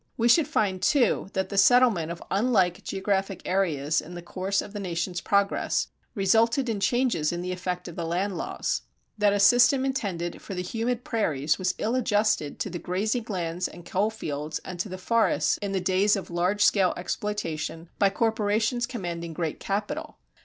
We 0.17 0.27
should 0.27 0.47
find, 0.47 0.81
too, 0.81 1.27
that 1.33 1.49
the 1.49 1.59
settlement 1.59 2.11
of 2.11 2.23
unlike 2.31 2.83
geographic 2.83 3.43
areas 3.45 4.01
in 4.01 4.15
the 4.15 4.23
course 4.23 4.59
of 4.59 4.73
the 4.73 4.79
nation's 4.79 5.21
progress 5.21 5.89
resulted 6.15 6.67
in 6.69 6.79
changes 6.79 7.31
in 7.31 7.43
the 7.43 7.51
effect 7.51 7.87
of 7.87 7.95
the 7.97 8.05
land 8.07 8.35
laws; 8.35 8.81
that 9.19 9.31
a 9.31 9.39
system 9.39 9.85
intended 9.85 10.41
for 10.41 10.55
the 10.55 10.63
humid 10.63 11.03
prairies 11.03 11.59
was 11.59 11.75
ill 11.77 11.93
adjusted 11.93 12.57
to 12.61 12.69
the 12.71 12.79
grazing 12.79 13.27
lands 13.29 13.67
and 13.67 13.85
coal 13.85 14.09
fields 14.09 14.57
and 14.65 14.79
to 14.79 14.89
the 14.89 14.97
forests 14.97 15.59
in 15.59 15.71
the 15.71 15.79
days 15.79 16.15
of 16.15 16.31
large 16.31 16.65
scale 16.65 16.95
exploitation 16.97 17.87
by 17.99 18.09
corporations 18.09 18.87
commanding 18.87 19.33
great 19.33 19.59
capital. 19.59 20.17